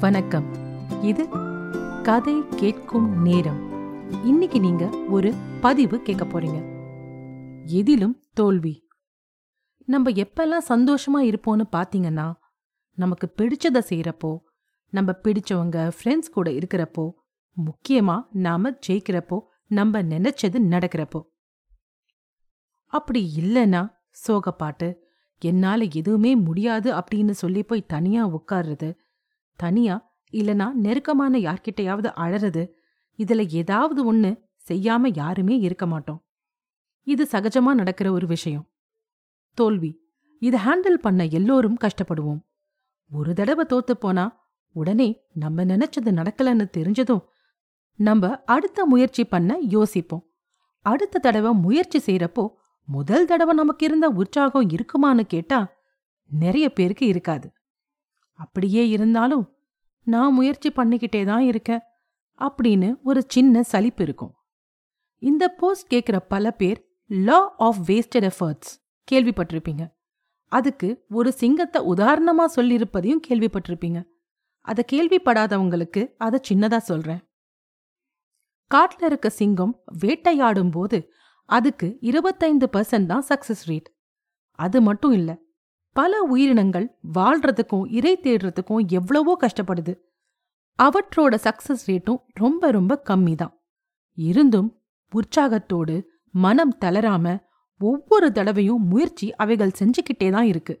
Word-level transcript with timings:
வணக்கம். 0.00 0.54
இது 1.02 1.28
கதை 2.02 2.48
கேட்கும் 2.56 3.22
நேரம். 3.22 3.58
இன்னைக்கு 4.24 4.60
நீங்க 4.60 4.88
ஒரு 5.08 5.34
பதிவு 5.60 6.02
கேட்க 6.02 6.24
போறீங்க. 6.24 6.58
எதிலும் 7.64 8.22
தோல்வி. 8.32 8.88
நம்ம 9.86 10.10
எப்பெல்லாம் 10.10 10.64
சந்தோஷமா 10.68 11.20
இருப்போம்னு 11.20 11.62
பாத்தீங்கன்னா 11.72 12.32
நமக்கு 12.94 13.32
பிடிச்சதை 13.38 13.78
செய்யறப்போ 13.88 14.38
நம்ம 14.88 15.12
பிடிச்சவங்க 15.12 15.92
ஃப்ரெண்ட்ஸ் 15.98 16.32
கூட 16.32 16.50
இருக்கிறப்போ 16.50 17.10
முக்கியமா 17.56 18.22
நாம 18.30 18.70
ஜெயிக்கிறப்போ 18.88 19.38
நம்ம 19.66 20.02
நினைச்சது 20.02 20.58
நடக்கிறப்போ. 20.70 21.22
அப்படி 22.86 23.40
இல்லைன்னா 23.42 23.88
சோகப்பாட்டு 24.28 24.94
என்னால் 25.38 25.90
எதுவுமே 25.90 26.36
முடியாது 26.36 26.92
அப்படின்னு 26.92 27.30
சொல்லி 27.30 27.62
போய் 27.62 27.86
தனியாக 27.86 28.40
உட்கார்றது 28.40 28.94
தனியா 29.62 29.96
இல்லனா 30.32 30.66
நெருக்கமான 30.84 31.38
யார்கிட்டயாவது 31.38 32.08
அழறது 32.24 32.62
இதுல 33.18 33.42
ஏதாவது 33.52 34.00
ஒண்ணு 34.12 34.30
செய்யாம 34.68 35.10
யாருமே 35.14 35.54
இருக்க 35.58 35.84
மாட்டோம். 35.86 36.20
இது 37.06 37.24
சகஜமா 37.32 37.72
நடக்கிற 37.74 38.08
ஒரு 38.12 38.26
விஷயம். 38.26 38.64
தோல்வி. 39.58 39.90
இதை 40.42 40.58
ஹேண்டில் 40.66 41.02
பண்ண 41.04 41.20
எல்லோரும் 41.28 41.80
கஷ்டப்படுவோம். 41.80 42.40
ஒரு 43.10 43.30
தடவை 43.34 43.64
தோத்து 43.68 43.94
போனா 43.94 44.24
உடனே 44.76 45.08
நம்ம 45.34 45.64
நினைச்சது 45.64 46.10
நடக்கலன்னு 46.10 46.66
தெரிஞ்சதும் 46.76 47.24
நம்ம 47.98 48.32
அடுத்த 48.46 48.86
முயற்சி 48.86 49.22
பண்ண 49.24 49.58
யோசிப்போம். 49.68 50.24
அடுத்த 50.86 51.18
தடவை 51.18 51.52
முயற்சி 51.52 51.98
செய்யறப்போ 52.06 52.44
முதல் 52.88 53.26
தடவை 53.26 53.54
நமக்கு 53.54 53.84
இருந்த 53.86 54.06
உற்சாகம் 54.10 54.68
இருக்குமான்னு 54.68 55.24
கேட்டா 55.26 55.58
நிறைய 56.30 56.66
பேருக்கு 56.72 57.04
இருக்காது. 57.06 57.48
அப்படியே 58.38 58.82
இருந்தாலும் 58.88 59.44
நான் 60.06 60.32
முயற்சி 60.32 60.68
பண்ணிக்கிட்டே 60.70 61.24
தான் 61.24 61.40
இருக்கேன் 61.40 61.82
அப்படின்னு 62.38 62.94
ஒரு 63.02 63.24
சின்ன 63.28 63.62
சலிப்பு 63.62 64.02
இருக்கும். 64.02 64.34
இந்த 65.22 65.48
போஸ்ட் 65.48 65.94
கேட்குற 65.94 66.18
பல 66.28 66.50
பேர் 66.50 66.98
லா 67.06 67.54
ஆஃப் 67.56 67.78
வேஸ்டட் 67.86 68.30
எஃபர்ட்ஸ் 68.30 68.70
கேள்விப்பட்டிருப்பீங்க. 69.12 69.92
அதுக்கு 70.46 71.04
ஒரு 71.08 71.32
சிங்கத்தை 71.32 71.82
உதாரணமா 71.84 72.44
சொல்லியிருப்பதையும் 72.56 73.20
கேள்விப்பட்டிருப்பீங்க. 73.28 74.04
அதை 74.60 74.84
கேள்விப்படாதவங்களுக்கு 74.92 76.14
அதை 76.16 76.40
சின்னதா 76.48 76.76
சொல்றேன். 76.76 77.20
காட்டுல 78.74 79.04
இருக்க 79.04 79.28
சிங்கம் 79.30 79.82
வேட்டையாடும் 79.98 80.70
போது 80.70 81.12
அதுக்கு 81.44 81.98
இருபத்தைந்து 82.00 82.68
பர்சன்ட் 82.72 83.06
தான் 83.06 83.24
சக்சஸ் 83.28 83.64
ரேட் 83.66 83.88
அது 84.58 84.80
மட்டும் 84.80 85.12
இல்ல 85.12 85.30
பல 85.92 86.22
உயிரினங்கள் 86.22 86.98
வாழ்றதுக்கும் 87.14 87.86
இறை 87.88 88.18
தேடுறதுக்கும் 88.22 88.86
எவ்வளவோ 88.88 89.36
கஷ்டப்படுது. 89.40 89.94
அவற்றோட 90.78 91.34
சக்சஸ் 91.46 91.82
ரேட்டும் 91.86 92.20
ரொம்ப 92.32 92.70
ரொம்ப 92.70 93.02
கம்மி 93.10 93.34
தான் 93.34 93.54
இருந்தும் 94.14 94.80
உற்சாகத்தோடு 95.12 96.08
மனம் 96.30 96.76
தளராம 96.80 97.38
ஒவ்வொரு 97.76 98.32
தடவையும் 98.32 98.86
முயற்சி 98.86 99.34
அவைகள் 99.34 99.76
செஞ்சுக்கிட்டே 99.78 100.30
தான் 100.30 100.44
இருக்கு. 100.44 100.74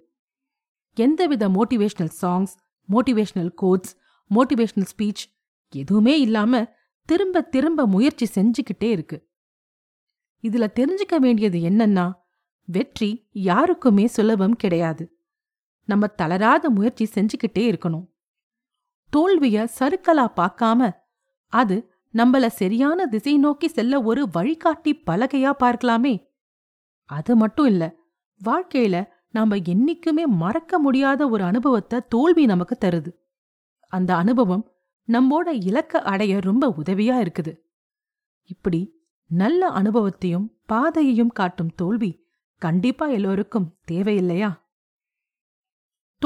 எந்தவித 0.94 1.48
motivational 1.48 2.14
songs 2.22 2.54
motivational 2.88 3.52
quotes 3.54 3.96
motivational 4.30 4.90
speech 4.92 5.24
எதுவுமே 5.68 6.20
இல்லாம 6.20 6.62
திரும்ப 7.04 7.40
திரும்ப 7.40 7.86
முயற்சி 7.86 8.26
செஞ்சுக்கிட்டே 8.34 8.88
இருக்கு. 8.90 9.28
இதுல 10.42 10.66
தெரிஞ்சுக்க 10.74 11.16
வேண்டியது 11.16 11.58
என்னன்னா 11.58 12.06
வெற்றி 12.64 13.28
யாருக்குமே 13.30 14.06
சுலபம் 14.06 14.56
கிடையாது. 14.56 15.18
நம்ம 15.84 16.06
தளராத 16.06 16.70
முயற்சி 16.70 17.08
செஞ்சுக்கிட்டே 17.14 17.58
இருக்கணும். 17.58 18.08
தோல்விய 19.12 19.66
சறுக்கலா 19.78 20.26
பார்க்காம 20.36 20.90
அது 21.46 21.92
நம்மள 22.14 22.46
சரியான 22.46 23.06
திசை 23.06 23.38
நோக்கி 23.38 23.68
செல்ல 23.68 24.02
ஒரு 24.02 24.28
வழிகாட்டி 24.32 25.02
பலகையா 25.06 25.52
பார்க்கலாமே. 25.60 26.32
அது 27.04 27.36
மட்டும் 27.36 27.66
இல்ல 27.66 27.96
வாழ்க்கையில 28.44 29.08
நாம 29.28 29.56
என்னைக்குமே 29.56 30.24
மறக்க 30.26 30.78
முடியாத 30.78 31.28
ஒரு 31.28 31.44
அனுபவத்தை 31.44 32.00
தோல்வி 32.08 32.44
நமக்கு 32.44 32.76
தருது. 32.80 33.10
அந்த 33.86 34.16
அனுபவம் 34.16 34.72
நம்மோட 35.08 35.48
இலக்க 35.48 36.02
அடைய 36.02 36.40
ரொம்ப 36.40 36.74
உதவியா 36.76 37.16
இருக்குது. 37.20 37.52
இப்படி 38.42 38.98
நல்ல 39.26 39.66
அனுபவத்தையும் 39.66 40.60
பாதையையும் 40.66 41.28
காட்டும் 41.28 41.74
தோல்வி 41.74 42.19
கண்டிப்பா 42.60 43.06
எல்லோருக்கும் 43.06 43.78
தேவையில்லையா? 43.90 44.60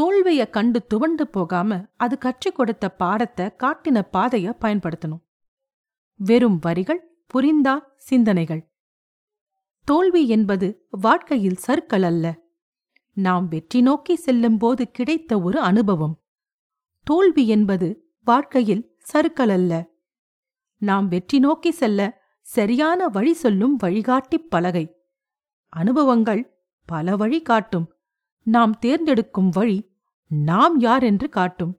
தோல்விய 0.01 0.51
கண்டு 0.51 0.87
துவண்டு 0.87 1.29
போகாம 1.29 1.87
அது 1.97 2.19
கற்றுக் 2.19 2.55
கொடுத்த 2.55 2.89
பாடத்தை 2.89 3.47
காட்டின 3.47 4.03
பாதைய 4.13 4.55
பயன்படுத்தணும். 4.61 5.21
வெறும் 6.17 6.59
வரிகள் 6.59 7.25
புரிந்தா 7.35 7.79
சிந்தனைகள். 7.97 8.73
தோல்வி 9.85 10.29
என்பது 10.29 10.87
வாழ்க்கையில் 10.91 11.57
சர்க்கல் 11.67 12.03
அல்ல. 12.03 12.39
நாம் 13.13 13.49
வெற்றி 13.49 13.81
நோக்கி 13.81 14.17
செல்லும்போது 14.17 14.91
கிடைத்த 14.91 15.41
ஒரு 15.41 15.61
அனுபவம். 15.61 16.23
தோல்வி 17.03 17.49
என்பது 17.49 18.13
வாழ்க்கையில் 18.25 18.99
சறுக்கல் 19.13 19.49
அல்ல. 19.49 19.89
நாம் 20.77 21.09
வெற்றி 21.09 21.39
நோக்கி 21.39 21.71
செல்ல 21.71 22.23
சரியான 22.41 23.09
வழி 23.09 23.33
சொல்லும் 23.33 23.77
வழிகாட்டிப் 23.77 24.51
பலகை. 24.51 25.04
அனுபவங்கள் 25.75 26.59
பல 26.87 27.17
வழி 27.17 27.43
காட்டும். 27.43 27.93
நாம் 28.43 28.79
தேர்ந்தெடுக்கும் 28.79 29.49
வழி 29.49 29.93
நாம் 30.29 30.81
யார் 30.81 31.03
என்று 31.03 31.29
காட்டும். 31.29 31.79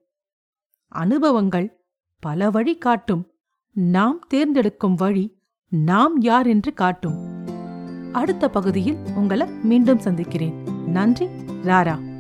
அனுபவங்கள் 0.88 1.86
பல 2.20 2.50
வழி 2.50 2.78
காட்டும். 2.78 3.32
நாம் 3.72 4.20
தேர்ந்தெடுக்கும் 4.28 4.96
வழி 4.96 5.42
நாம் 5.68 6.22
யார் 6.22 6.48
என்று 6.48 6.74
காட்டும். 6.74 7.18
அடுத்த 8.14 8.50
பகுதியில் 8.50 8.98
உங்களை 9.16 9.48
மீண்டும் 9.48 10.00
சந்திக்கிறேன். 10.00 10.64
நன்றி 10.88 11.26
ராரா. 11.64 12.15